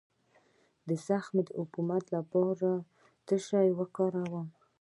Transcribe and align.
د 0.87 0.89
زخم 1.05 1.35
د 1.47 1.49
عفونت 1.59 2.05
لپاره 2.15 2.53
باید 2.77 2.85
څه 3.27 3.35
شی 3.47 3.67
وکاروم؟ 3.79 4.47